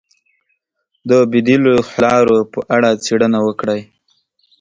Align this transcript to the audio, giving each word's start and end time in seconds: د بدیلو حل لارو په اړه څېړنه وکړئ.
د 1.09 1.11
بدیلو 1.31 1.73
حل 1.91 1.99
لارو 2.03 2.39
په 2.53 2.59
اړه 2.75 2.89
څېړنه 3.03 3.39
وکړئ. 3.47 3.81